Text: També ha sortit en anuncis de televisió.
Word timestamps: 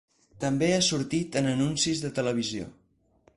També 0.43 0.69
ha 0.77 0.79
sortit 0.87 1.37
en 1.41 1.49
anuncis 1.51 2.03
de 2.07 2.13
televisió. 2.21 2.73